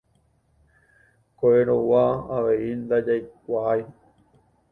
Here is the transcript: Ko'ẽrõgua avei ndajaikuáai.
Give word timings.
Ko'ẽrõgua 1.39 2.05
avei 2.37 2.71
ndajaikuáai. 2.81 3.81